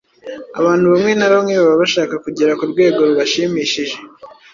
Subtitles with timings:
[0.59, 3.97] Abantu bamwe na bamwe baba bashaka kugera ku rwego rubashimishije,